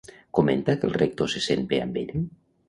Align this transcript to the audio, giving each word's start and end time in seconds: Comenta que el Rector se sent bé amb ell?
Comenta 0.37 0.75
que 0.79 0.89
el 0.91 0.95
Rector 1.01 1.29
se 1.35 1.43
sent 1.49 1.63
bé 1.75 1.81
amb 1.85 2.01
ell? 2.05 2.11